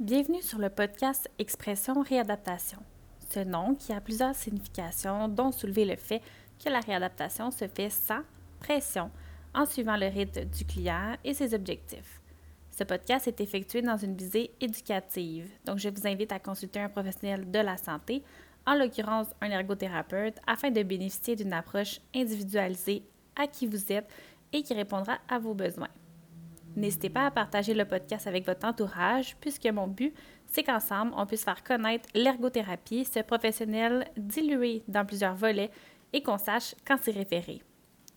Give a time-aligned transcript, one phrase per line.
[0.00, 2.78] Bienvenue sur le podcast Expression Réadaptation.
[3.28, 6.22] Ce nom qui a plusieurs significations, dont soulever le fait
[6.58, 8.22] que la réadaptation se fait sans
[8.60, 9.10] pression,
[9.52, 12.22] en suivant le rythme du client et ses objectifs.
[12.70, 16.88] Ce podcast est effectué dans une visée éducative, donc je vous invite à consulter un
[16.88, 18.22] professionnel de la santé,
[18.66, 23.02] en l'occurrence un ergothérapeute, afin de bénéficier d'une approche individualisée
[23.36, 24.08] à qui vous êtes
[24.54, 25.90] et qui répondra à vos besoins.
[26.76, 30.14] N'hésitez pas à partager le podcast avec votre entourage, puisque mon but,
[30.46, 35.70] c'est qu'ensemble, on puisse faire connaître l'ergothérapie, ce professionnel dilué dans plusieurs volets,
[36.12, 37.62] et qu'on sache quand s'y référer.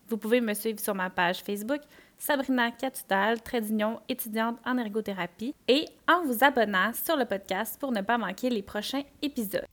[0.08, 1.80] Vous pouvez me suivre sur ma page Facebook,
[2.18, 3.62] Sabrina Catudal, trait
[4.08, 8.62] étudiante en ergothérapie, et en vous abonnant sur le podcast pour ne pas manquer les
[8.62, 9.66] prochains épisodes.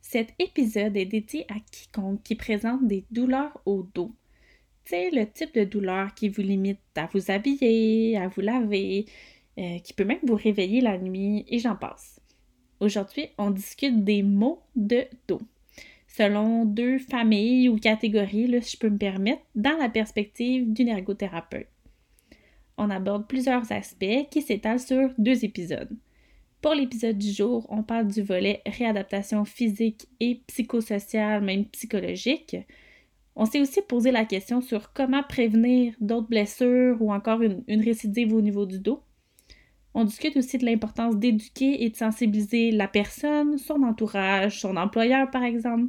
[0.00, 4.12] Cet épisode est dédié à quiconque qui présente des douleurs au dos
[4.84, 9.06] c'est le type de douleur qui vous limite à vous habiller, à vous laver,
[9.58, 12.20] euh, qui peut même vous réveiller la nuit, et j'en passe.
[12.80, 15.42] Aujourd'hui, on discute des maux de dos,
[16.06, 21.68] selon deux familles ou catégories, si je peux me permettre, dans la perspective d'une ergothérapeute.
[22.78, 25.94] On aborde plusieurs aspects qui s'étalent sur deux épisodes.
[26.62, 32.56] Pour l'épisode du jour, on parle du volet réadaptation physique et psychosociale, même psychologique,
[33.40, 38.34] on s'est aussi posé la question sur comment prévenir d'autres blessures ou encore une, récidive
[38.34, 39.02] au niveau du dos.
[39.94, 45.30] On discute aussi de l'importance d'éduquer et de sensibiliser la personne, son entourage, son employeur
[45.30, 45.88] par exemple,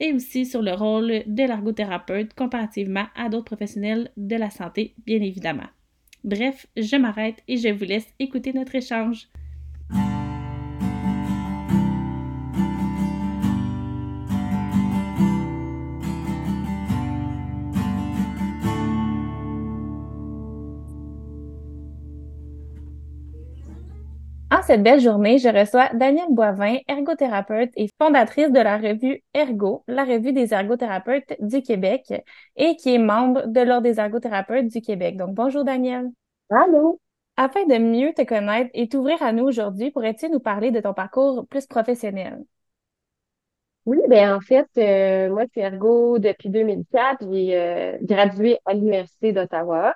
[0.00, 5.22] et aussi sur le rôle de l'ergothérapeute comparativement à d'autres professionnels de la santé, bien
[5.22, 5.70] évidemment.
[6.24, 9.28] Bref, je m'arrête et je vous laisse écouter notre échange.
[24.62, 30.04] Cette belle journée, je reçois Danielle Boivin, ergothérapeute et fondatrice de la revue Ergo, la
[30.04, 32.12] revue des ergothérapeutes du Québec,
[32.56, 35.16] et qui est membre de l'Ordre des ergothérapeutes du Québec.
[35.16, 36.10] Donc, bonjour Danielle.
[36.50, 37.00] Allô?
[37.36, 40.92] Afin de mieux te connaître et t'ouvrir à nous aujourd'hui, pourrais-tu nous parler de ton
[40.94, 42.44] parcours plus professionnel?
[43.84, 47.24] Oui, bien en fait, euh, moi, je suis ergo depuis 2004.
[47.32, 49.94] J'ai euh, gradué à l'Université d'Ottawa.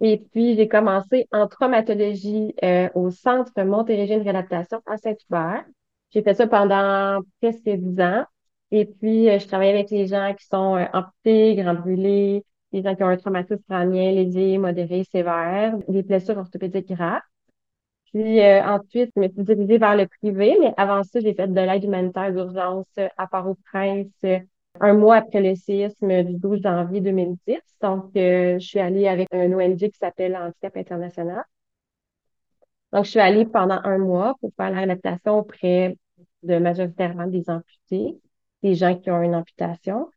[0.00, 5.64] Et puis, j'ai commencé en traumatologie euh, au Centre Montérégie de réadaptation à Saint-Hubert.
[6.10, 8.24] J'ai fait ça pendant presque dix ans.
[8.70, 11.82] Et puis, euh, je travaille avec les gens qui sont euh, amputés, grands
[12.70, 17.22] les gens qui ont un traumatisme crânien léger, modéré, sévère, des blessures orthopédiques graves.
[18.12, 21.60] Puis ensuite, je me suis dirigée vers le privé, mais avant ça, j'ai fait de
[21.60, 24.06] l'aide humanitaire d'urgence à Port-au-Prince,
[24.80, 27.58] un mois après le séisme du 12 janvier 2010.
[27.82, 31.44] Donc, euh, je suis allée avec un ONG qui s'appelle Handicap International.
[32.92, 35.96] Donc, je suis allée pendant un mois pour faire la réadaptation auprès
[36.42, 38.18] de majoritairement des amputés,
[38.62, 40.08] des gens qui ont une amputation.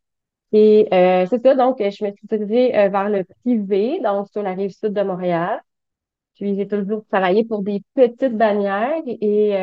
[0.54, 4.44] Et euh, c'est ça, donc, je me suis dirigée euh, vers le privé, donc sur
[4.44, 5.62] la rive sud de Montréal.
[6.36, 9.56] Puis, j'ai toujours travaillé pour des petites bannières et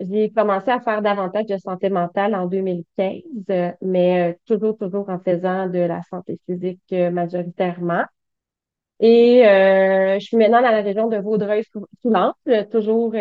[0.00, 3.22] j'ai commencé à faire davantage de santé mentale en 2015,
[3.82, 8.04] mais euh, toujours, toujours en faisant de la santé physique euh, majoritairement.
[9.00, 12.34] Et euh, je suis maintenant dans la région de Vaudreuil-Soulanges,
[12.70, 13.14] toujours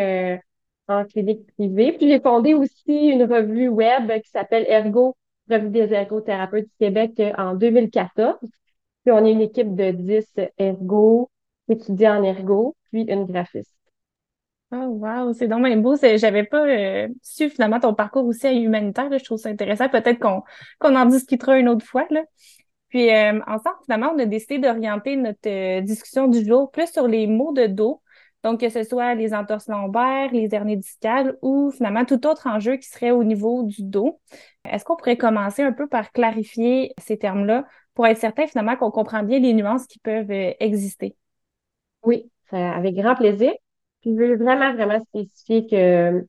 [0.88, 1.94] en clinique privée.
[1.94, 5.16] Puis j'ai fondé aussi une revue web qui s'appelle Ergo,
[5.50, 8.38] Revue des ergothérapeutes du Québec en 2014.
[9.04, 11.30] Puis on est une équipe de 10 ergo,
[11.68, 13.73] étudiants en ergo, puis une graphiste.
[14.76, 15.96] Oh, wow, c'est donc bien beau.
[15.96, 19.08] J'avais pas euh, su finalement ton parcours aussi à humanitaire.
[19.16, 19.88] Je trouve ça intéressant.
[19.88, 22.08] Peut-être qu'on en discutera une autre fois.
[22.10, 22.24] Là.
[22.90, 27.08] Puis euh, ensemble, finalement, on a décidé d'orienter notre euh, discussion du jour plus sur
[27.08, 28.02] les maux de dos.
[28.42, 32.78] Donc, que ce soit les entorses lombaires, les hernies discales ou finalement tout autre enjeu
[32.78, 34.20] qui serait au niveau du dos.
[34.68, 38.92] Est-ce qu'on pourrait commencer un peu par clarifier ces termes-là pour être certain finalement qu'on
[38.92, 41.16] comprend bien les nuances qui peuvent exister?
[42.04, 43.54] Oui, avec grand plaisir.
[44.04, 46.26] Puis vraiment, vraiment spécifier que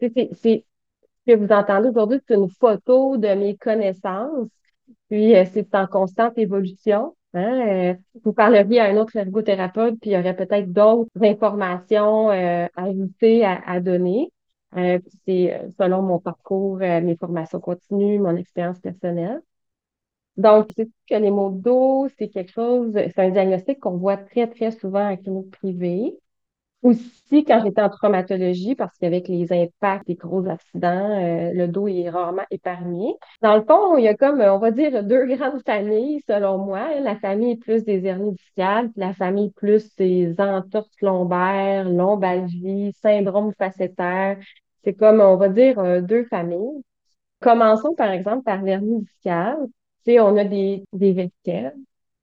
[0.00, 0.64] c'est
[1.26, 4.48] ce que vous entendez aujourd'hui, c'est une photo de mes connaissances.
[5.10, 7.14] Puis euh, c'est en constante évolution.
[7.34, 7.68] Hein?
[7.68, 7.94] Euh,
[8.24, 12.84] vous parleriez à un autre ergothérapeute, puis il y aurait peut-être d'autres informations euh, à
[12.84, 14.32] ajouter, à, donner.
[15.26, 19.40] c'est selon mon parcours, mes formations continues, mon expérience personnelle.
[20.36, 24.16] Donc, c'est que les maux de dos, c'est quelque chose, c'est un diagnostic qu'on voit
[24.16, 26.16] très, très souvent en clinique privée.
[26.82, 31.88] Aussi, quand j'étais en traumatologie, parce qu'avec les impacts des gros accidents, euh, le dos
[31.88, 33.16] est rarement épargné.
[33.42, 37.00] Dans le fond, il y a comme, on va dire, deux grandes familles, selon moi.
[37.00, 44.38] La famille plus des hernies discales, la famille plus des entorses lombaires, lombalgie, syndrome facétaire.
[44.84, 46.82] C'est comme, on va dire, euh, deux familles.
[47.40, 49.58] Commençons, par exemple, par l'hernie discale.
[50.04, 51.76] Tu sais, on a des, des vertèbres.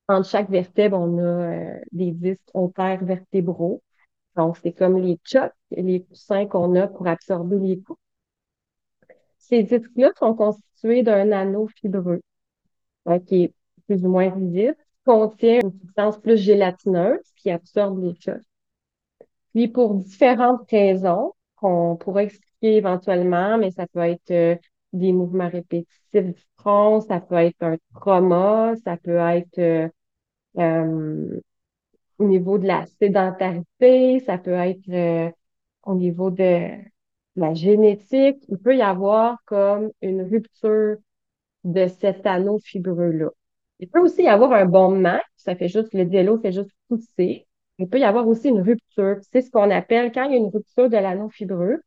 [0.08, 2.52] Entre chaque vertèbre, on a euh, des disques
[3.02, 3.82] vertébraux.
[4.36, 8.00] Donc, c'est comme les chocs, les coussins qu'on a pour absorber les coups.
[9.38, 12.22] Ces disques-là sont constitués d'un anneau fibreux,
[13.28, 13.54] qui est
[13.88, 18.42] plus ou moins rigide, contient une substance plus gélatineuse qui absorbe les chocs.
[19.54, 24.56] Puis, pour différentes raisons qu'on pourrait expliquer éventuellement, mais ça peut être euh,
[24.94, 29.88] des mouvements répétitifs du front, ça peut être un trauma, ça peut être euh,
[30.58, 31.40] euh,
[32.20, 35.32] au niveau de la sédentarité, ça peut être euh,
[35.84, 36.70] au niveau de
[37.36, 38.44] la génétique.
[38.50, 40.98] Il peut y avoir comme une rupture
[41.64, 43.30] de cet anneau fibreux-là.
[43.80, 47.48] Il peut aussi y avoir un bombement, ça fait juste, le diélo fait juste pousser.
[47.78, 49.18] Il peut y avoir aussi une rupture.
[49.32, 51.82] C'est ce qu'on appelle, quand il y a une rupture de l'anneau fibreux,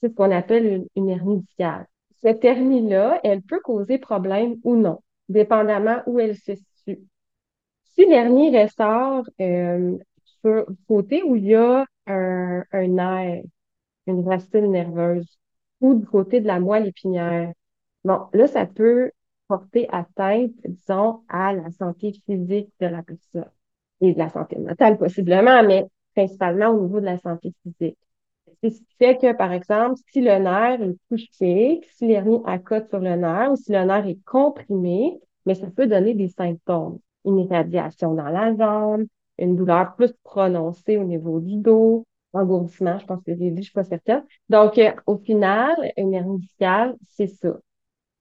[0.00, 1.86] c'est ce qu'on appelle une, une hernie discale.
[2.22, 7.02] Cette hernie-là, elle peut causer problème ou non, dépendamment où elle se situe.
[7.94, 9.98] Si l'hernie ressort euh,
[10.42, 13.42] sur le côté où il y a un, un nerf,
[14.06, 15.38] une racine nerveuse,
[15.80, 17.52] ou du côté de la moelle épinière,
[18.04, 19.12] bon, là, ça peut
[19.48, 23.50] porter atteinte, disons, à la santé physique de la personne
[24.00, 27.98] et de la santé mentale possiblement, mais principalement au niveau de la santé physique.
[28.62, 32.88] C'est ce qui fait que, par exemple, si le nerf est touché, si l'hernie accote
[32.88, 36.98] sur le nerf ou si le nerf est comprimé, mais ça peut donner des symptômes
[37.24, 39.04] une irradiation dans la jambe,
[39.38, 43.64] une douleur plus prononcée au niveau du dos, engourdissement, je pense que j'ai dit, je
[43.64, 44.24] suis pas certaine.
[44.48, 47.56] Donc, euh, au final, une hernie discale, c'est ça.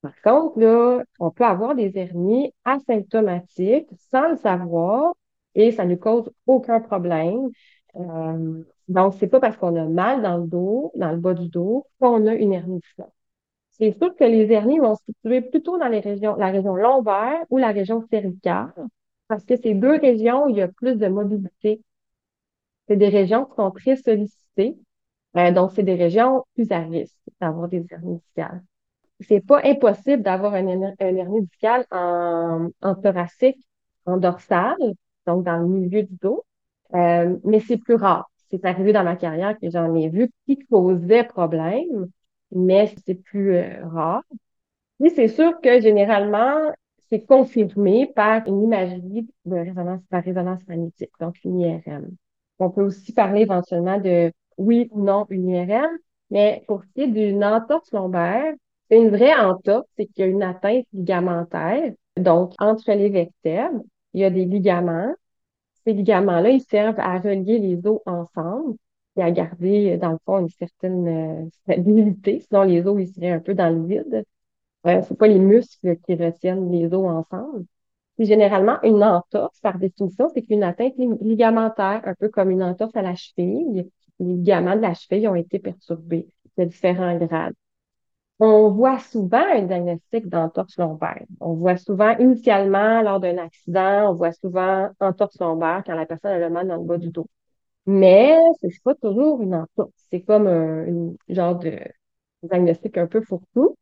[0.02, 5.14] Par contre, là, on peut avoir des hernies asymptomatiques sans le savoir
[5.56, 7.50] et ça ne cause aucun problème.
[7.96, 11.48] Euh, donc, c'est pas parce qu'on a mal dans le dos, dans le bas du
[11.50, 13.12] dos, qu'on a une hernie discale.
[13.74, 17.44] C'est sûr que les hernies vont se situer plutôt dans les régions, la région lombaire
[17.50, 18.74] ou la région cervicale,
[19.28, 21.82] parce que ces deux régions, il y a plus de mobilité.
[22.88, 24.78] C'est des régions qui sont très sollicitées.
[25.38, 28.64] Euh, donc, c'est des régions plus à risque d'avoir des hernies discales.
[29.22, 30.68] C'est pas impossible d'avoir un,
[31.00, 33.66] hernie discale en, en thoracique,
[34.06, 34.78] en dorsale,
[35.26, 36.46] donc dans le milieu du dos,
[36.96, 38.30] euh, mais c'est plus rare.
[38.52, 42.10] C'est arrivé dans ma carrière que j'en ai vu qui causait problème,
[42.56, 44.24] mais c'est plus euh, rare.
[45.00, 46.72] Mais c'est sûr que généralement,
[47.10, 52.10] c'est confirmé par une imagerie de résonance, par résonance magnétique, donc une IRM.
[52.60, 55.98] On peut aussi parler éventuellement de oui ou non une IRM,
[56.32, 58.54] mais pour ce qui est d'une entorse lombaire,
[58.90, 61.94] c'est une vraie entorse, c'est qu'il y a une atteinte ligamentaire.
[62.18, 63.84] Donc, entre les vertèbres,
[64.14, 65.14] il y a des ligaments.
[65.84, 68.76] Ces ligaments-là, ils servent à relier les os ensemble
[69.18, 71.08] et à garder, dans le fond, une certaine
[71.46, 72.40] euh, stabilité.
[72.42, 74.26] Sinon, les os, seraient un peu dans le vide.
[74.88, 77.66] Euh, c'est pas les muscles qui retiennent les os ensemble.
[78.18, 82.96] Puis généralement, une entorse, par définition, c'est une atteinte ligamentaire, un peu comme une entorse
[82.96, 83.90] à la cheville.
[84.20, 86.28] Les ligaments de la cheville ont été perturbés
[86.58, 87.56] de différents grades.
[88.40, 91.24] On voit souvent un diagnostic d'entorse lombaire.
[91.40, 96.32] On voit souvent initialement lors d'un accident, on voit souvent entorse lombaire quand la personne
[96.32, 97.28] a le mal dans le bas du dos.
[97.86, 99.92] Mais c'est pas toujours une entorse.
[100.10, 101.80] C'est comme un, genre de
[102.44, 103.78] diagnostic un peu fourre-tout.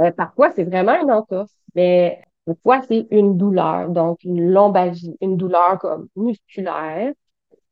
[0.00, 5.36] Euh, parfois, c'est vraiment une entorse, mais parfois, c'est une douleur, donc une lombalgie, une
[5.36, 7.12] douleur comme musculaire.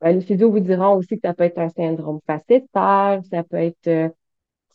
[0.04, 3.58] Euh, les physios vous diront aussi que ça peut être un syndrome facétaire, ça peut
[3.58, 4.08] être, euh,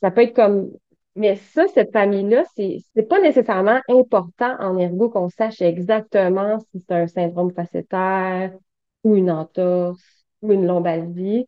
[0.01, 0.71] ça peut être comme,
[1.15, 6.95] mais ça, cette famille-là, c'est pas nécessairement important en ergo qu'on sache exactement si c'est
[6.95, 8.53] un syndrome facétaire
[9.03, 11.47] ou une entorse ou une lombalgie.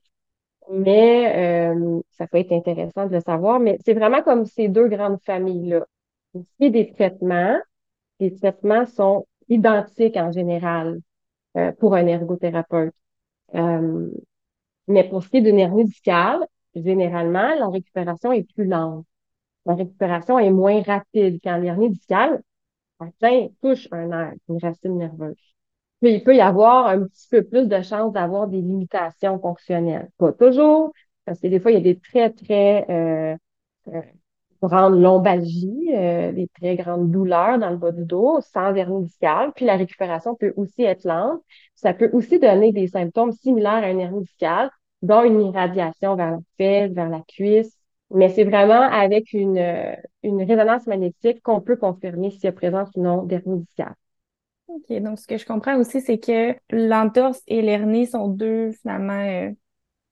[0.69, 3.59] Mais euh, ça peut être intéressant de le savoir.
[3.59, 5.85] Mais c'est vraiment comme ces deux grandes familles-là.
[6.59, 7.57] Est des traitements,
[8.19, 11.01] les traitements sont identiques en général
[11.57, 12.93] euh, pour un ergothérapeute.
[13.55, 14.09] Euh,
[14.87, 16.45] mais pour ce qui est d'une hernie discale,
[16.75, 19.05] généralement, la récupération est plus lente.
[19.65, 22.41] La récupération est moins rapide quand l'hernie discale
[22.99, 25.35] atteint, touche un nerf, une racine nerveuse
[26.09, 30.09] il peut y avoir un petit peu plus de chances d'avoir des limitations fonctionnelles.
[30.17, 30.93] Pas toujours,
[31.25, 33.35] parce que des fois, il y a des très, très euh,
[33.89, 34.01] euh,
[34.61, 39.51] grandes lombalgies, euh, des très grandes douleurs dans le bas du dos, sans hernie discale.
[39.55, 41.41] Puis la récupération peut aussi être lente.
[41.75, 44.69] Ça peut aussi donner des symptômes similaires à une hernie discale,
[45.01, 47.75] dont une irradiation vers la fesse, vers la cuisse.
[48.11, 52.51] Mais c'est vraiment avec une, euh, une résonance magnétique qu'on peut confirmer s'il y a
[52.51, 53.95] présence ou non d'hernie discale.
[54.75, 59.19] OK, donc ce que je comprends aussi, c'est que l'entorse et l'hernie sont deux, finalement,
[59.19, 59.51] euh,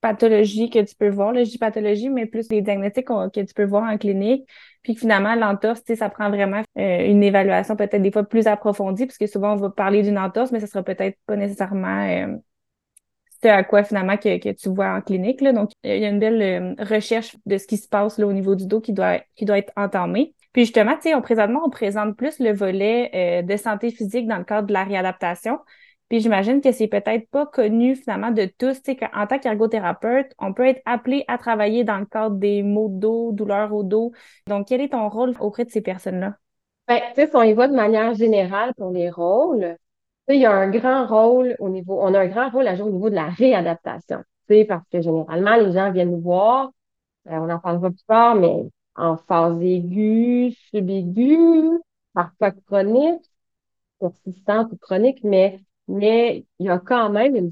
[0.00, 1.32] pathologies que tu peux voir.
[1.32, 4.48] Là, je dis pathologie, mais plus les diagnostics que tu peux voir en clinique.
[4.82, 9.18] Puis finalement, l'entorse, ça prend vraiment euh, une évaluation peut-être des fois plus approfondie, parce
[9.18, 12.36] que souvent, on va parler d'une entorse, mais ça sera peut-être pas nécessairement euh,
[13.42, 15.40] ce à quoi finalement que, tu vois en clinique.
[15.40, 15.52] Là.
[15.52, 18.54] Donc, il y a une belle recherche de ce qui se passe là, au niveau
[18.54, 20.34] du dos qui doit, qui doit être entamée.
[20.52, 24.38] Puis justement, tu sais, on, présentement, on présente plus le volet de santé physique dans
[24.38, 25.58] le cadre de la réadaptation.
[26.10, 30.26] Puis j'imagine que c'est peut-être pas connu finalement de tous, tu sais, qu'en tant qu'ergothérapeute,
[30.40, 33.84] on peut être appelé à travailler dans le cadre des maux de dos, douleurs au
[33.84, 34.10] dos.
[34.48, 36.34] Donc, quel est ton rôle auprès de ces personnes-là?
[36.88, 39.76] Ben, tu sais, si on y va de manière générale pour les rôles,
[40.28, 42.88] il y a un grand rôle au niveau, on a un grand rôle à jouer
[42.88, 44.18] au niveau de la réadaptation.
[44.48, 46.72] Tu sais, parce que généralement, les gens viennent nous voir,
[47.28, 48.64] euh, on en parlera plus tard, mais
[49.00, 51.80] en phase aiguë, subaiguë,
[52.14, 53.24] parfois chronique,
[54.00, 57.50] persistante ou chronique, mais mais il y a quand même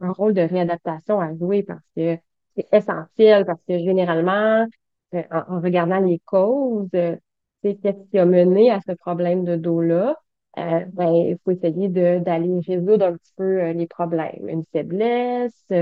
[0.00, 2.18] un rôle de réadaptation à jouer parce que
[2.56, 4.66] c'est essentiel, parce que généralement,
[5.14, 7.16] euh, en, regardant les causes, euh,
[7.62, 10.16] c'est qu'est-ce qui a mené à ce problème de dos-là.
[10.58, 14.48] Euh, ben, il faut essayer d'aller résoudre un petit peu les problèmes.
[14.48, 15.72] Une faiblesse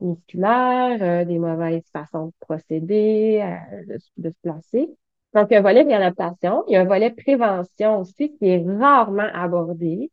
[0.00, 3.42] musculaire, des mauvaises façons de procéder,
[3.86, 4.88] de, de, se placer.
[5.34, 6.64] Donc, un volet réadaptation.
[6.68, 10.10] Il y a un volet prévention aussi qui est rarement abordé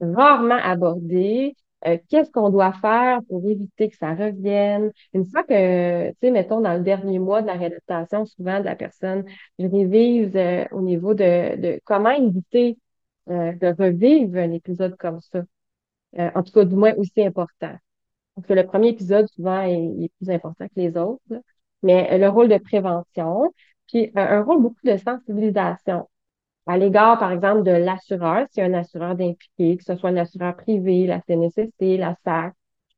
[0.00, 1.54] rarement abordé.
[1.86, 4.92] Euh, qu'est-ce qu'on doit faire pour éviter que ça revienne?
[5.12, 8.64] Une fois que, tu sais, mettons, dans le dernier mois de la réadaptation, souvent de
[8.64, 9.24] la personne,
[9.58, 12.78] je révise euh, au niveau de, de comment éviter
[13.30, 15.42] euh, de revivre un épisode comme ça.
[16.18, 17.76] en tout cas, du moins aussi important.
[18.36, 21.42] Parce que le premier épisode, souvent, est, plus important que les autres.
[21.82, 23.52] Mais le rôle de prévention,
[23.88, 26.08] puis un rôle beaucoup de sensibilisation
[26.66, 30.10] à l'égard, par exemple, de l'assureur, s'il y a un assureur d'impliqué, que ce soit
[30.10, 32.54] un assureur privé, la CNSST, la SAC,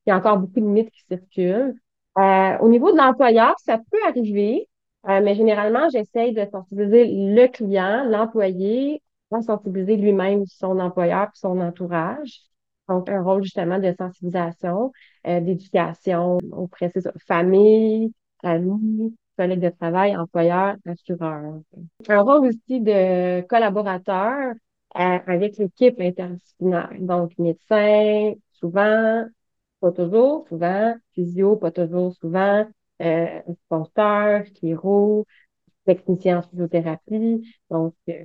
[0.07, 1.75] il y a encore beaucoup de mythes qui circulent.
[2.19, 4.69] Euh, au niveau de l'employeur, ça peut arriver,
[5.09, 11.39] euh, mais généralement, j'essaye de sensibiliser le client, l'employé, à sensibiliser lui-même son employeur et
[11.39, 12.41] son entourage.
[12.89, 14.93] Donc, un rôle justement de sensibilisation,
[15.27, 21.61] euh, d'éducation auprès de famille, amis, collègues de travail, employeurs, assureurs.
[22.09, 24.55] Un rôle aussi de collaborateur
[24.97, 26.91] euh, avec l'équipe interdisciplinaire.
[26.99, 29.25] Donc, médecin, souvent,
[29.81, 32.67] pas toujours, souvent, physio, pas toujours, souvent,
[33.03, 35.27] euh, sponsor, chiro,
[35.85, 37.49] technicien en physiothérapie.
[37.71, 38.25] Donc, euh,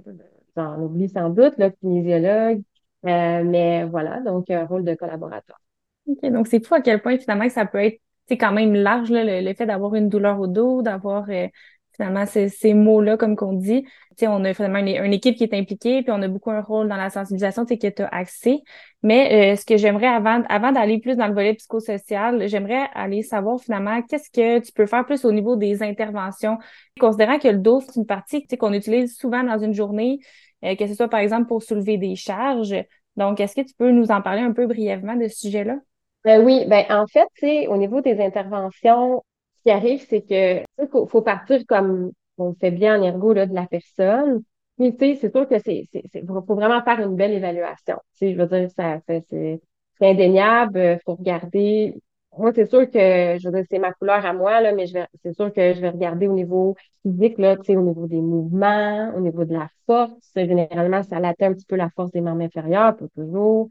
[0.55, 2.63] j'en oublie sans doute, là, kinésiologue.
[3.05, 5.60] Euh, mais voilà, donc un rôle de collaborateur.
[6.07, 9.53] OK, donc c'est fou à quel point finalement ça peut être quand même large, le,
[9.53, 11.48] fait d'avoir une douleur au dos, d'avoir euh,
[11.95, 13.86] finalement ces, ces mots-là, comme qu'on dit.
[14.17, 16.88] sais, on a finalement une, équipe qui est impliquée, puis on a beaucoup un rôle
[16.88, 18.62] dans la sensibilisation, que tu as accès.
[19.03, 23.22] Mais euh, ce que j'aimerais avant, avant d'aller plus dans le volet psychosocial, j'aimerais aller
[23.22, 26.57] savoir finalement qu'est-ce que tu peux faire plus au niveau des interventions,
[27.00, 30.19] considérant que le dos, c'est une partie qu'on utilise souvent dans une journée,
[30.63, 32.75] euh, que ce soit par exemple pour soulever des charges.
[33.15, 35.77] Donc, est-ce que tu peux nous en parler un peu brièvement de ce sujet-là?
[36.24, 39.24] Ben oui, ben en fait, au niveau des interventions,
[39.58, 43.34] ce qui arrive, c'est que il faut, faut, partir comme on fait bien en ergo
[43.34, 44.43] de la personne.
[44.77, 45.88] Mais tu sais, c'est sûr que c'est,
[46.25, 47.98] faut vraiment faire une belle évaluation.
[48.20, 49.62] Je veux dire, ça, c'est,
[50.01, 50.77] indéniable.
[50.77, 51.96] Euh, faut regarder.
[52.38, 55.08] Moi, c'est sûr que, je veux dire, c'est ma couleur à moi là, mais vais,
[55.24, 58.22] c'est sûr que je vais regarder au niveau physique là, tu sais, au niveau des
[58.22, 60.32] mouvements, au niveau de la force.
[60.36, 63.70] Généralement, ça atteint un petit peu la force des membres inférieurs, pas toujours.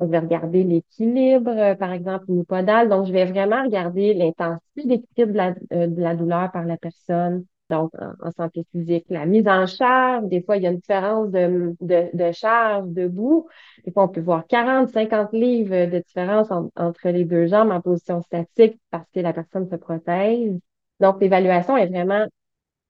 [0.00, 2.88] Je vais regarder l'équilibre, euh, par exemple, unipodal.
[2.88, 7.44] Donc, je vais vraiment regarder l'intensité d'équilibre de euh, de la douleur par la personne.
[7.72, 11.30] Donc, en, santé physique, la mise en charge, des fois, il y a une différence
[11.30, 13.48] de, de, de charge debout.
[13.86, 17.80] Des fois, on peut voir 40, 50 livres de différence entre les deux jambes en
[17.80, 20.52] position statique parce que la personne se protège.
[21.00, 22.26] Donc, l'évaluation est vraiment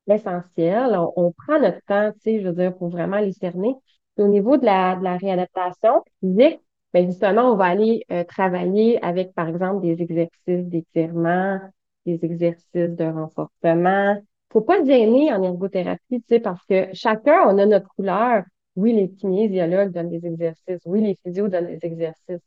[0.08, 0.98] essentielle.
[1.16, 3.76] On, prend notre temps, tu sais, je veux dire, pour vraiment les cerner.
[4.18, 6.60] au niveau de la, de la réadaptation physique,
[6.92, 11.60] ben, justement, on va aller euh, travailler avec, par exemple, des exercices d'étirement,
[12.04, 14.20] des exercices de renforcement.
[14.52, 18.44] Faut pas se gêner en ergothérapie, tu sais, parce que chacun, on a notre couleur.
[18.76, 20.80] Oui, les kinésiologues donnent des exercices.
[20.86, 22.40] Oui, les physios donnent des exercices.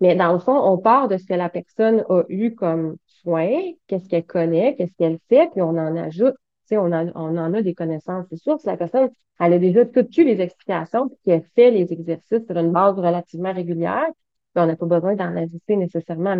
[0.00, 3.50] Mais dans le fond, on part de ce que la personne a eu comme soin,
[3.86, 6.34] qu'est-ce qu'elle connaît, qu'est-ce qu'elle fait, puis on en ajoute
[6.76, 8.26] on, on en a des connaissances.
[8.30, 11.70] C'est sûr que la personne, elle a déjà tout eu les explications, puis qu'elle fait
[11.70, 14.06] les exercices sur une base relativement régulière,
[14.54, 16.36] puis on n'a pas besoin d'en ajuster nécessairement.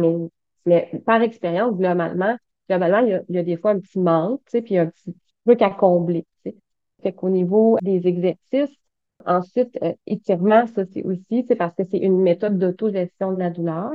[0.67, 2.37] Mais par expérience, globalement,
[2.69, 5.15] globalement, il y a, des fois un petit manque, tu sais, puis un petit
[5.47, 6.57] truc à combler, tu sais.
[7.03, 8.77] Fait qu'au niveau des exercices,
[9.27, 13.51] ensuite, euh, étirement, ça c'est aussi, c'est parce que c'est une méthode d'autogestion de la
[13.51, 13.93] douleur.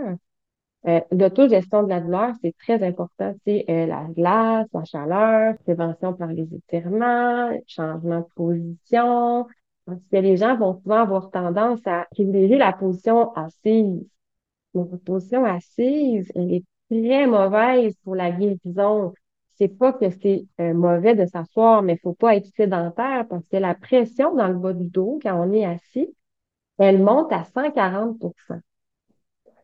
[0.87, 3.33] Euh, L'autogestion de la douleur, c'est très important.
[3.45, 9.47] C'est euh, la glace, la chaleur, prévention par les étirements, changement de position.
[9.85, 14.05] Parce que les gens vont souvent avoir tendance à privilégier la position assise.
[14.73, 19.13] Donc, la position assise, elle est très mauvaise pour la guérison.
[19.55, 23.47] C'est pas que c'est euh, mauvais de s'asseoir, mais il faut pas être sédentaire parce
[23.47, 26.13] que la pression dans le bas du dos, quand on est assis,
[26.79, 28.61] elle monte à 140%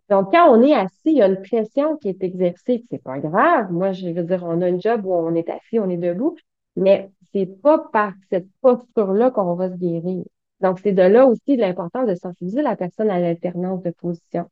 [0.10, 2.84] donc, quand on est assis, il y a une pression qui est exercée.
[2.90, 3.72] C'est pas grave.
[3.72, 6.36] Moi, je veux dire, on a un job où on est assis, on est debout,
[6.76, 10.24] mais c'est pas par cette posture-là qu'on va se guérir.
[10.62, 14.50] Donc, c'est de là aussi l'importance de sensibiliser la personne à l'alternance de position.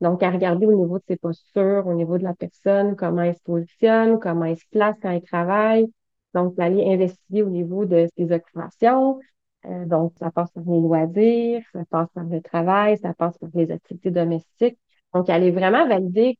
[0.00, 3.36] Donc, à regarder au niveau de ses postures, au niveau de la personne, comment elle
[3.36, 5.86] se positionne, comment elle se place quand elle travaille.
[6.34, 9.18] Donc, aller investiguer au niveau de ses occupations,
[9.66, 13.50] euh, donc, ça passe par les loisirs, ça passe par le travail, ça passe par
[13.54, 14.78] les activités domestiques.
[15.12, 16.38] Donc, aller vraiment valider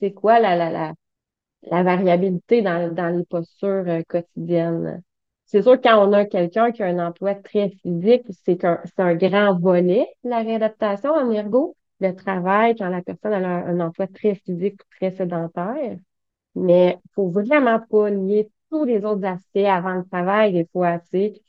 [0.00, 0.92] c'est quoi la, la, la,
[1.62, 5.02] la variabilité dans, dans les postures euh, quotidiennes.
[5.46, 9.14] C'est sûr quand on a quelqu'un qui a un emploi très physique, c'est un, un
[9.14, 11.76] grand volet, la réadaptation en ergo.
[12.00, 15.96] Le travail, quand la personne a un, emploi très physique, très sédentaire.
[16.54, 20.98] Mais il faut vraiment pas lier tous les autres aspects avant le travail, des fois,
[21.00, 21.42] tu sais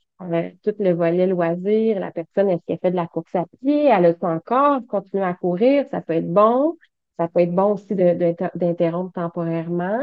[0.63, 4.05] tout le volet loisir, la personne, est-ce qu'elle fait de la course à pied, elle
[4.05, 6.77] a encore continuer à courir, ça peut être bon.
[7.19, 9.99] Ça peut être bon aussi d'interrompre temporairement.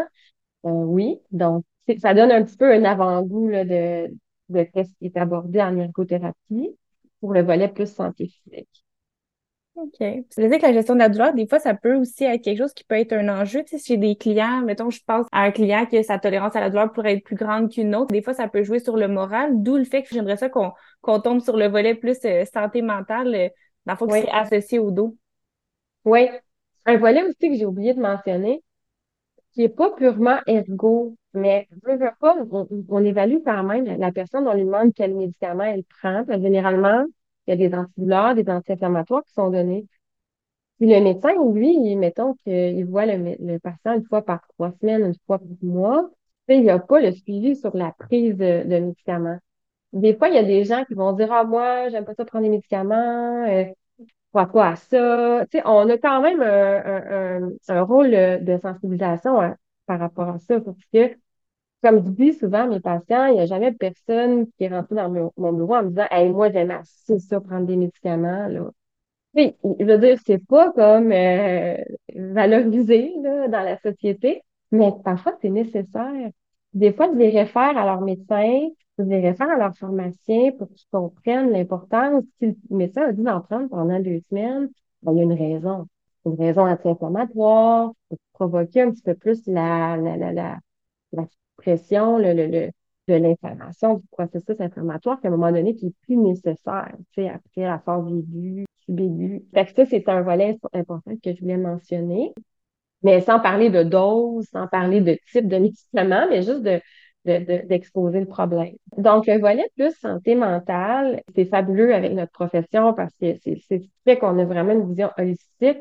[0.65, 1.65] Euh, oui, donc
[1.99, 4.09] ça donne un petit peu un avant-goût de,
[4.49, 6.77] de ce qui est abordé en ergothérapie
[7.21, 8.84] pour le volet plus santé physique.
[9.77, 9.99] OK.
[9.99, 12.59] Tu disais que la gestion de la douleur, des fois, ça peut aussi être quelque
[12.59, 13.65] chose qui peut être un enjeu.
[13.65, 16.61] Tu sais, chez des clients, mettons, je pense à un client que sa tolérance à
[16.61, 18.13] la douleur pourrait être plus grande qu'une autre.
[18.13, 21.21] Des fois, ça peut jouer sur le moral, d'où le fait que j'aimerais ça qu'on
[21.21, 23.49] tombe sur le volet plus euh, santé mentale, euh,
[23.87, 25.17] dans le fond, qui est associé au dos.
[26.05, 26.29] Oui.
[26.87, 28.63] Un volet aussi que j'ai oublié de mentionner,
[29.55, 32.37] qui est pas purement ergo, mais je veux pas,
[32.89, 36.25] on, évalue quand même la personne, on lui demande quel médicament elle prend.
[36.29, 37.05] Généralement,
[37.47, 39.87] il y a des antidouleurs, des anti-inflammatoires qui sont donnés.
[40.79, 45.15] Puis le médecin, lui, mettons qu'il voit le, patient une fois par trois semaines, une
[45.27, 46.11] fois par mois,
[46.49, 49.39] il n'y a pas le suivi sur la prise de, médicaments.
[49.93, 52.25] Des fois, il y a des gens qui vont dire Ah, moi, j'aime pas ça
[52.25, 53.65] prendre des médicaments, euh,
[54.35, 54.41] je
[54.77, 55.47] ça.
[55.65, 60.79] On a quand même un, un, rôle de sensibilisation hein, par rapport à ça, parce
[60.93, 61.17] que
[61.85, 64.95] comme je dis souvent à mes patients, il n'y a jamais personne qui est rentré
[64.95, 68.49] dans mon, bureau en me disant moi, j'aime assez ça, prendre des médicaments.
[68.49, 68.71] Là.
[69.35, 71.77] Oui, je veux dire, c'est pas comme euh,
[72.15, 74.43] valorisé là, dans la société,
[74.73, 76.31] mais parfois, c'est nécessaire.
[76.73, 78.69] Des fois, je les réfère à leur médecin,
[78.99, 82.25] je les réfère à leur pharmacien pour qu'ils comprennent l'importance.
[82.39, 84.71] Si le médecin a dit d'en prendre pendant deux semaines,
[85.03, 85.87] ben, il y a une raison.
[86.25, 90.59] Une raison anti-inflammatoire pour provoquer un petit peu plus la, la, la, la,
[91.13, 91.27] la
[91.65, 92.71] pression, le, le, le,
[93.09, 97.29] de l'inflammation du processus inflammatoire qu'à un moment donné qui est plus nécessaire, tu sais,
[97.29, 99.45] après la phase aiguë, subaiguë.
[99.55, 102.33] Fait ça, c'est un volet important que je voulais mentionner.
[103.03, 106.81] Mais sans parler de dose, sans parler de type de médicament, mais juste de,
[107.25, 108.75] d'exposer le problème.
[108.97, 113.75] Donc, le volet plus santé mentale, c'est fabuleux avec notre profession parce que c'est ce
[113.75, 115.79] qui fait qu'on a vraiment une vision holistique.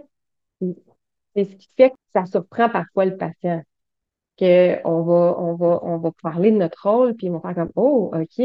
[1.35, 3.61] C'est ce qui fait que ça surprend parfois le patient
[4.37, 7.71] qu'on va, on va, on va parler de notre rôle, puis ils vont faire comme
[7.75, 8.39] Oh, OK.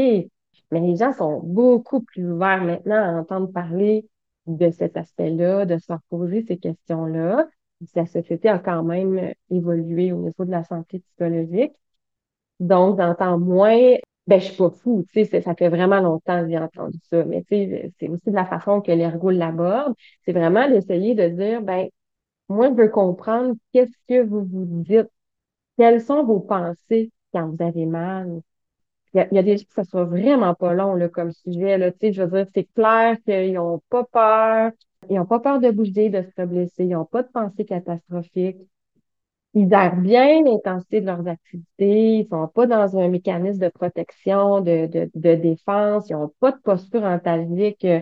[0.71, 4.07] Mais les gens sont beaucoup plus ouverts maintenant à entendre parler
[4.47, 7.47] de cet aspect-là, de se poser ces questions-là.
[7.95, 11.73] La société a quand même évolué au niveau de la santé psychologique.
[12.59, 13.95] Donc, j'entends moins,
[14.27, 17.23] ben, je suis pas fou, tu sais, ça fait vraiment longtemps que j'ai entendu ça.
[17.25, 19.93] Mais tu sais, c'est aussi de la façon que l'ergo l'aborde.
[20.25, 21.87] C'est vraiment d'essayer de dire, ben,
[22.49, 25.09] moi, je veux comprendre qu'est-ce que vous vous dites
[25.79, 28.41] quelles sont vos pensées quand vous avez mal?
[29.13, 31.77] Il y a, des gens que ça soit vraiment pas long là, comme sujet.
[31.77, 34.71] Là, je veux dire, c'est clair qu'ils n'ont pas peur.
[35.09, 36.83] Ils n'ont pas peur de bouger, de se blesser.
[36.83, 38.57] Ils n'ont pas de pensée catastrophique.
[39.53, 42.19] Ils gèrent bien l'intensité de leurs activités.
[42.19, 46.09] Ils sont pas dans un mécanisme de protection, de, de, de défense.
[46.09, 48.01] Ils n'ont pas de posture antalgique euh,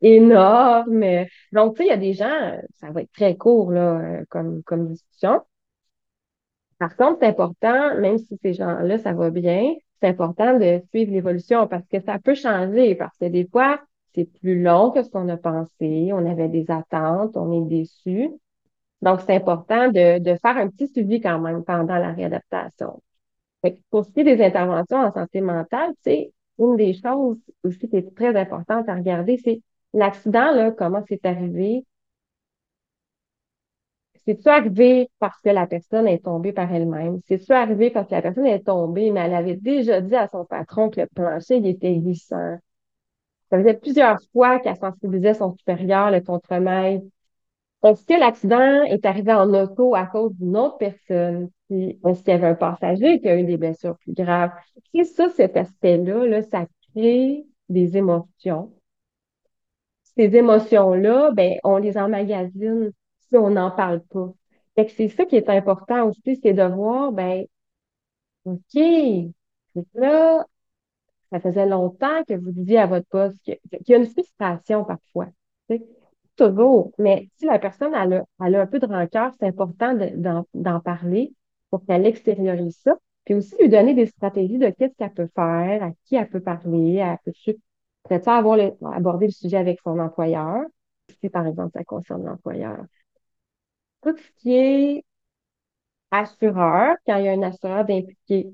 [0.00, 1.26] énorme.
[1.52, 4.24] Donc, tu sais, il y a des gens, ça va être très court là, euh,
[4.30, 5.42] comme, comme discussion.
[6.82, 11.12] Par contre, c'est important, même si ces gens-là, ça va bien, c'est important de suivre
[11.12, 13.80] l'évolution parce que ça peut changer, parce que des fois,
[14.12, 18.30] c'est plus long que ce qu'on a pensé, on avait des attentes, on est déçu.
[19.00, 23.00] Donc, c'est important de, faire un petit suivi quand même pendant la réadaptation.
[23.90, 27.96] pour ce qui est des interventions en santé mentale, c'est une des choses aussi qui
[27.96, 29.62] est très importante à regarder, c'est
[29.94, 31.84] l'accident, comment c'est arrivé.
[34.24, 37.20] C'est-tu arrivé parce que la personne est tombée par elle-même?
[37.26, 40.44] C'est-tu arrivé parce que la personne est tombée, mais elle avait déjà dit à son
[40.44, 42.58] patron que le plancher il était glissant?
[43.50, 47.04] Ça faisait plusieurs fois qu'elle sensibilisait son supérieur, le contremaître.
[47.84, 51.50] Est-ce que l'accident est arrivé en auto à cause d'une autre personne?
[51.70, 54.52] Est-ce qu'il y avait un passager qui a eu des blessures plus graves?
[54.94, 58.72] C'est ça, cet aspect-là, là, ça crée des émotions.
[60.16, 62.92] Ces émotions-là, ben, on les emmagasine
[63.38, 64.32] on n'en parle pas.
[64.74, 67.44] Fait que c'est ça qui est important aussi, c'est de voir, ben,
[68.44, 68.74] OK,
[69.94, 70.44] là,
[71.30, 75.28] ça faisait longtemps que vous disiez à votre poste qu'il y a une frustration parfois.
[76.36, 76.92] Toujours.
[76.98, 79.94] Mais si la personne a, a un peu de rancœur, c'est important
[80.54, 81.34] d'en parler
[81.70, 82.96] pour qu'elle extériorise ça.
[83.24, 86.40] Puis aussi lui donner des stratégies de qu'est-ce qu'elle peut faire, à qui elle peut
[86.40, 87.32] parler, peut
[88.08, 88.58] peut-être avoir
[88.94, 90.62] aborder le sujet avec son employeur,
[91.20, 92.84] si par exemple ça concerne l'employeur.
[94.02, 95.04] Tout ce qui est
[96.10, 98.52] assureur, quand il y a un assureur d'impliquer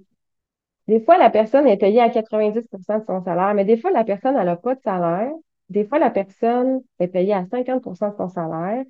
[0.89, 4.05] des fois, la personne est payée à 90% de son salaire, mais des fois, la
[4.05, 5.31] personne, n'a pas de salaire.
[5.69, 8.85] Des fois, la personne est payée à 50% de son salaire.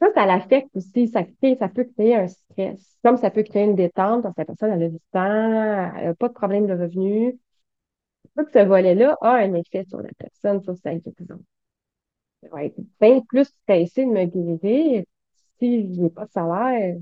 [0.00, 1.08] Ça, ça l'affecte aussi.
[1.08, 1.22] Ça,
[1.58, 2.98] ça peut créer un stress.
[3.04, 6.06] Comme ça peut créer une détente parce que la personne, elle a du temps, elle
[6.08, 7.34] n'a pas de problème de revenus.
[8.36, 11.40] Tout ce volet-là a un effet sur la personne, sur sa guérison.
[12.42, 15.04] Ça va être bien plus stressé de me guérir
[15.58, 16.96] si je n'ai pas de salaire.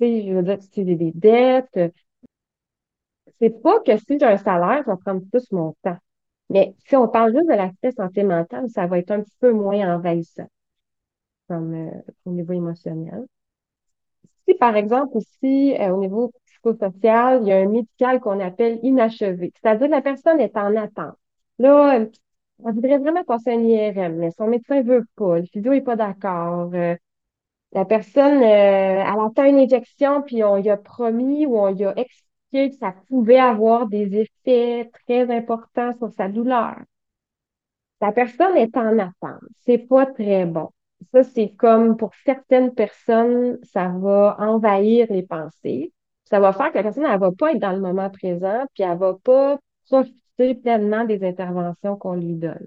[0.00, 1.92] je veux dire, si j'ai des dettes,
[3.40, 5.98] c'est pas que si j'ai un salaire, ça va prendre plus mon temps.
[6.50, 9.52] Mais si on parle juste de l'aspect santé mentale, ça va être un petit peu
[9.52, 10.48] moins envahissant
[11.48, 11.90] comme euh,
[12.26, 13.26] au niveau émotionnel.
[14.46, 18.80] Si, par exemple, aussi, euh, au niveau psychosocial, il y a un médical qu'on appelle
[18.82, 21.16] inachevé, c'est-à-dire que la personne est en attente.
[21.58, 22.10] Là, elle,
[22.58, 26.70] voudrait vraiment passer un IRM, mais son médecin veut pas, le physio est pas d'accord.
[26.74, 26.96] Euh,
[27.72, 31.96] la personne, elle attend une injection, puis on lui a promis ou on lui a
[31.98, 36.76] expliqué que ça pouvait avoir des effets très importants sur sa douleur.
[38.00, 39.42] La personne est en attente.
[39.64, 40.70] C'est pas très bon.
[41.12, 45.92] Ça, c'est comme pour certaines personnes, ça va envahir les pensées.
[46.24, 48.82] Ça va faire que la personne, elle va pas être dans le moment présent, puis
[48.84, 52.66] elle va pas profiter pleinement des interventions qu'on lui donne.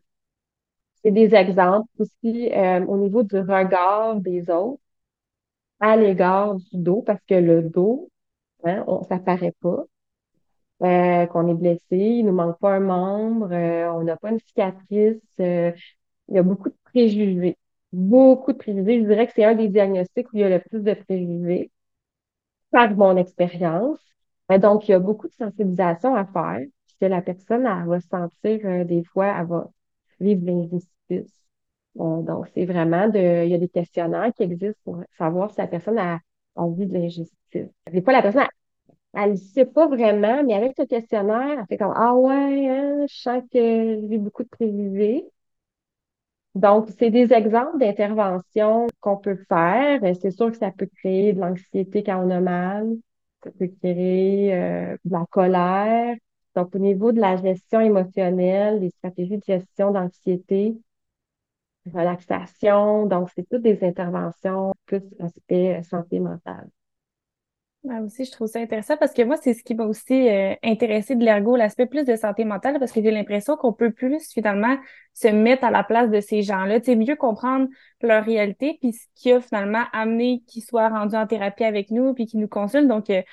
[1.03, 4.80] C'est des exemples aussi euh, au niveau du regard des autres
[5.81, 8.11] à l'égard du dos, parce que le dos,
[8.63, 9.85] Hein, on, ça paraît pas.
[10.83, 14.39] Euh, qu'on est blessé, il nous manque pas un membre, euh, on n'a pas une
[14.39, 15.21] cicatrice.
[15.39, 15.71] Euh,
[16.27, 17.57] il y a beaucoup de préjugés.
[17.93, 19.01] Beaucoup de préjugés.
[19.01, 21.71] Je dirais que c'est un des diagnostics où il y a le plus de préjugés
[22.71, 23.99] par mon expérience.
[24.59, 26.59] donc, il y a beaucoup de sensibilisation à faire.
[26.87, 29.69] Puisque la personne, elle va sentir des fois, elle va
[30.19, 31.40] vivre l'injustice.
[31.95, 33.45] Donc, c'est vraiment de.
[33.45, 36.19] Il y a des questionnaires qui existent pour savoir si la personne a
[36.55, 37.69] envie de l'injustice.
[37.91, 38.47] Des fois, la personne,
[39.13, 43.05] elle ne sait pas vraiment, mais avec ce questionnaire, elle fait comme Ah ouais, hein,
[43.09, 45.25] je sens que j'ai beaucoup de préjugés.
[46.55, 50.01] Donc, c'est des exemples d'interventions qu'on peut faire.
[50.21, 52.89] C'est sûr que ça peut créer de l'anxiété quand on a mal,
[53.43, 56.15] ça peut créer euh, de la colère.
[56.55, 60.75] Donc, au niveau de la gestion émotionnelle, des stratégies de gestion d'anxiété,
[61.93, 66.69] relaxation, donc c'est toutes des interventions plus aspect euh, santé mentale.
[67.83, 70.53] Moi aussi, je trouve ça intéressant parce que moi, c'est ce qui m'a aussi euh,
[70.61, 74.31] intéressé de l'ergo, l'aspect plus de santé mentale, parce que j'ai l'impression qu'on peut plus
[74.31, 74.77] finalement
[75.15, 77.67] se mettre à la place de ces gens-là, tu sais, mieux comprendre
[78.01, 82.13] leur réalité, puis ce qui a finalement amené qu'ils soient rendus en thérapie avec nous,
[82.13, 82.87] puis qu'ils nous consultent.
[82.87, 83.23] Donc, euh,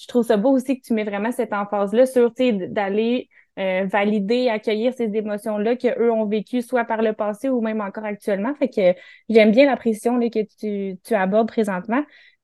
[0.00, 4.48] je trouve ça beau aussi que tu mets vraiment cette emphase-là sur, d'aller euh, valider,
[4.48, 8.54] accueillir ces émotions-là qu'eux ont vécues soit par le passé ou même encore actuellement.
[8.54, 12.02] Fait que j'aime bien la pression là, que tu, tu abordes présentement.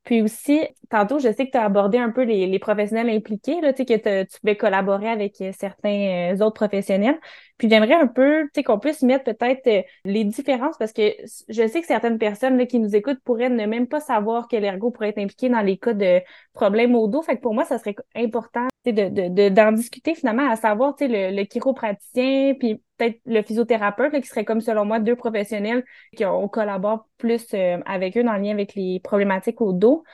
[0.08, 3.60] Puis aussi, tantôt, je sais que tu as abordé un peu les, les professionnels impliqués,
[3.60, 7.20] là, que tu pouvais collaborer avec euh, certains euh, autres professionnels.
[7.58, 11.02] Puis j'aimerais un peu qu'on puisse mettre peut-être euh, les différences parce que
[11.50, 14.56] je sais que certaines personnes là, qui nous écoutent pourraient ne même pas savoir que
[14.56, 16.22] l'ergo pourrait être impliqué dans les cas de
[16.54, 17.20] problèmes au dos.
[17.20, 21.34] Fait que pour moi, ça serait important de, de, d'en discuter finalement, à savoir le,
[21.36, 25.84] le chiropraticien, puis peut-être le physiothérapeute, qui serait comme selon moi deux professionnels
[26.16, 30.04] qui on collabore plus euh, avec eux dans le lien avec les problématiques au dos.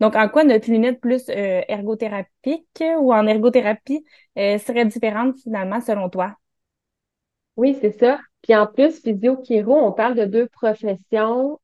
[0.00, 4.04] Donc, en quoi notre lunette plus euh, ergothérapique ou en ergothérapie
[4.38, 6.36] euh, serait différente finalement selon toi?
[7.56, 8.20] Oui, c'est ça.
[8.42, 11.58] Puis en plus, physio-chiro, on parle de deux professions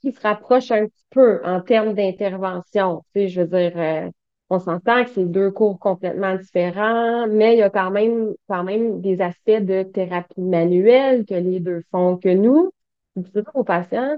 [0.00, 3.04] qui se rapproche un petit peu en termes d'intervention.
[3.14, 4.10] Tu sais, je veux dire,
[4.50, 8.64] on s'entend que c'est deux cours complètement différents, mais il y a quand même, quand
[8.64, 12.70] même des aspects de thérapie manuelle que les deux font que nous.
[13.16, 14.16] Je dis aux patients,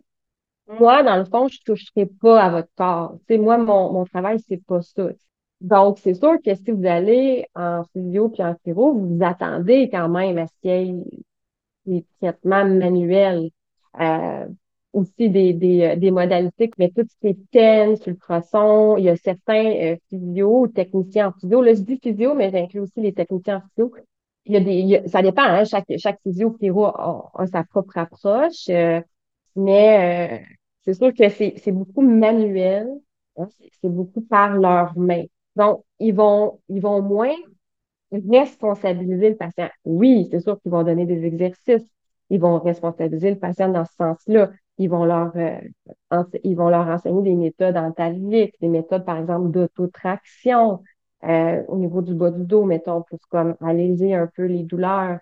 [0.79, 3.19] moi, dans le fond, je ne toucherai pas à votre corps.
[3.29, 5.09] Sais, moi, mon, mon travail, c'est pas ça.
[5.61, 9.91] Donc, c'est sûr que si vous allez en physio puis en chiro, vous vous attendez
[9.91, 11.05] quand même à ce qu'il y ait
[11.87, 13.51] des traitements manuels.
[14.01, 14.47] Euh,
[14.93, 19.09] aussi des, des, euh, des modalités, mais tout ce qui est TENS, ultrasons, il y
[19.09, 21.63] a certains euh, physio ou techniciens en physio.
[21.63, 23.93] Là, je dis physio, mais j'inclus aussi les techniciens en physio.
[24.47, 27.99] Il y a des, ça dépend, hein, chaque, chaque physio, physio a, a, sa propre
[27.99, 29.01] approche, euh,
[29.57, 32.89] mais euh, c'est sûr que c'est, c'est beaucoup manuel,
[33.37, 33.49] hein,
[33.81, 35.25] c'est beaucoup par leurs mains.
[35.57, 37.35] Donc, ils vont, ils vont moins
[38.13, 39.69] responsabiliser le patient.
[39.85, 41.89] Oui, c'est sûr qu'ils vont donner des exercices.
[42.31, 44.51] Ils vont responsabiliser le patient dans ce sens-là.
[44.81, 45.61] Ils vont leur, euh,
[46.43, 50.83] ils vont leur enseigner des méthodes antalgiques, des méthodes, par exemple, d'autotraction,
[51.25, 55.19] euh, au niveau du bas du dos, mettons, pour comme alléger un peu les douleurs.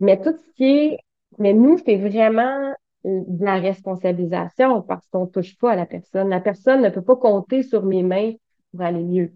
[0.00, 0.98] Mais tout ce qui est,
[1.38, 6.28] mais nous, c'est vraiment de la responsabilisation parce qu'on touche pas à la personne.
[6.28, 8.32] La personne ne peut pas compter sur mes mains
[8.72, 9.32] pour aller mieux.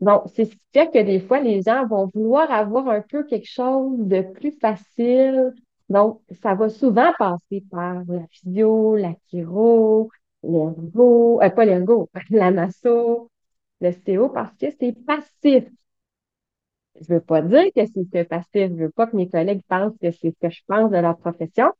[0.00, 3.24] Donc, c'est ce qui fait que des fois, les gens vont vouloir avoir un peu
[3.24, 5.52] quelque chose de plus facile.
[5.88, 10.10] Donc, ça va souvent passer par la physio, la chiro,
[10.42, 13.30] l'ergo, euh, pas l'ergo, la masso,
[13.80, 15.64] le CO, parce que c'est passif.
[17.00, 18.48] Je veux pas dire que c'est passif.
[18.54, 21.16] Je veux pas que mes collègues pensent que c'est ce que je pense de leur
[21.18, 21.72] profession.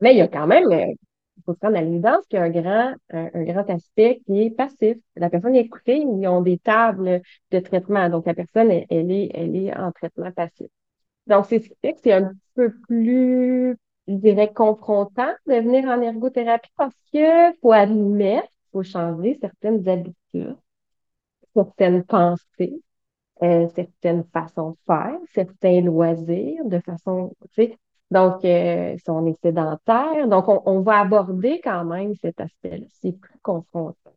[0.00, 0.86] Mais il y a quand même, euh,
[1.36, 4.50] il faut prendre à l'évidence qu'il y a un grand, un, grand aspect qui est
[4.50, 4.98] passif.
[5.16, 8.08] La personne est écoutée, ils ont des tables de traitement.
[8.10, 10.68] Donc, la personne, elle, est, elle est en traitement passif.
[11.26, 11.62] Donc, c'est
[12.02, 13.76] c'est un peu plus,
[14.08, 20.56] je dirais, confrontant de venir en ergothérapie parce que faut admettre, faut changer certaines habitudes,
[21.54, 22.82] certaines pensées,
[23.42, 27.78] euh, certaines façons de faire, certains loisirs, de façon, tu sais,
[28.12, 32.84] donc, euh, si on est sédentaire, donc on, va aborder quand même cet aspect-là.
[33.00, 34.12] C'est plus confrontant.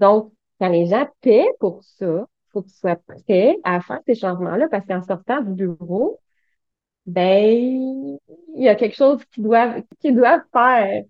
[0.00, 4.16] Donc, quand les gens paient pour ça, il faut qu'ils soient prêts à faire ces
[4.16, 6.18] changements-là parce qu'en sortant du bureau,
[7.08, 8.18] ben,
[8.54, 11.04] il y a quelque chose qu'ils doivent, qu'ils doivent faire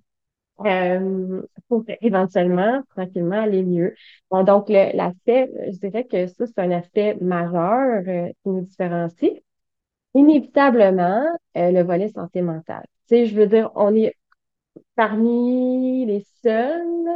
[0.65, 3.95] euh, pour éventuellement, tranquillement, aller mieux.
[4.31, 9.33] Bon, donc, l'aspect, je dirais que ça, c'est un aspect majeur euh, qui nous différencie
[10.15, 11.25] inévitablement
[11.57, 12.87] euh, le volet santé mentale.
[13.09, 14.15] Tu sais, je veux dire, on est
[14.95, 17.09] parmi les seuls,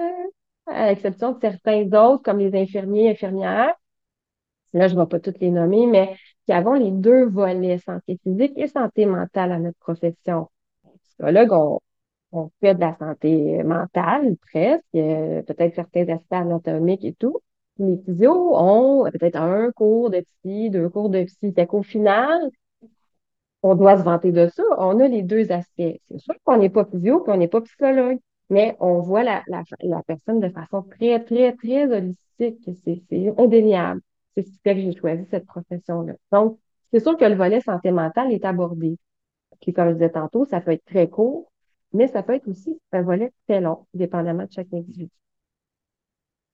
[0.67, 3.75] à l'exception de certains autres, comme les infirmiers, infirmières.
[4.73, 6.17] Là, je ne vais pas toutes les nommer, mais
[6.47, 10.49] qui avons les deux volets, santé physique et santé mentale à notre profession.
[11.19, 11.81] Là, on,
[12.33, 17.41] on fait de la santé mentale, presque, peut-être certains aspects anatomiques et tout.
[17.79, 21.53] Les physios ont peut-être un cours de psy, deux cours de psy.
[21.55, 22.51] Fait qu'au final,
[23.63, 24.63] on doit se vanter de ça.
[24.79, 25.99] On a les deux aspects.
[26.09, 28.19] C'est sûr qu'on n'est pas physio, qu'on n'est pas psychologue,
[28.51, 32.59] mais on voit la, la, la, personne de façon très, très, très holistique.
[32.85, 34.01] C'est indéniable.
[34.37, 36.15] C'est ce qui fait que j'ai choisi cette profession-là.
[36.33, 36.59] Donc,
[36.93, 38.99] c'est sûr que le volet santé mentale est abordé.
[39.61, 41.51] Puis, comme je disais tantôt, ça peut être très court,
[41.93, 45.11] mais ça peut être aussi un volet très long, dépendamment de chaque individu.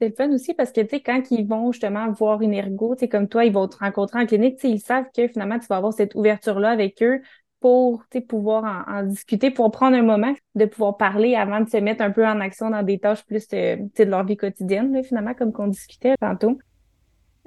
[0.01, 2.95] C'est le fun aussi parce que, tu sais, quand ils vont justement voir une ergo,
[2.95, 5.27] tu sais, comme toi, ils vont te rencontrer en clinique, tu sais, ils savent que
[5.27, 7.21] finalement, tu vas avoir cette ouverture-là avec eux
[7.61, 11.69] pour, tu sais, pouvoir en, discuter, pour prendre un moment de pouvoir parler avant de
[11.69, 14.25] se mettre un peu en action dans des tâches plus, euh, tu sais, de leur
[14.25, 16.59] vie quotidienne, finalement, comme qu'on discutait tantôt.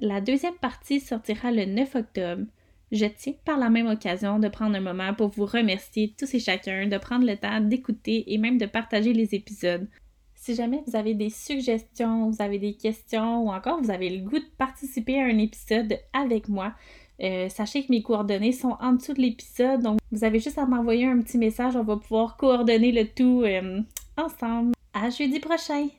[0.01, 2.45] La deuxième partie sortira le 9 octobre.
[2.91, 6.39] Je tiens par la même occasion de prendre un moment pour vous remercier tous et
[6.39, 9.87] chacun de prendre le temps d'écouter et même de partager les épisodes.
[10.33, 14.27] Si jamais vous avez des suggestions, vous avez des questions ou encore vous avez le
[14.27, 16.73] goût de participer à un épisode avec moi,
[17.21, 20.65] euh, sachez que mes coordonnées sont en dessous de l'épisode, donc vous avez juste à
[20.65, 23.81] m'envoyer un petit message, on va pouvoir coordonner le tout euh,
[24.17, 24.71] ensemble.
[24.95, 25.89] À jeudi prochain!